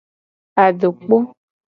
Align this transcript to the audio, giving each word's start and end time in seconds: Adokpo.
Adokpo. 0.63 1.17